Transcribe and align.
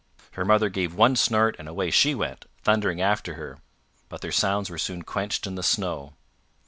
Her 0.31 0.43
mother 0.43 0.67
gave 0.69 0.95
one 0.95 1.15
snort, 1.15 1.55
and 1.59 1.67
away 1.67 1.91
she 1.91 2.15
went, 2.15 2.45
thundering 2.63 3.01
after 3.01 3.35
her. 3.35 3.59
But 4.09 4.21
their 4.21 4.31
sounds 4.31 4.67
were 4.67 4.79
soon 4.79 5.03
quenched 5.03 5.45
in 5.45 5.53
the 5.53 5.61
snow. 5.61 6.15